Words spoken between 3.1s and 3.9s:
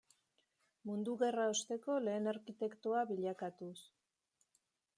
bilakatuz.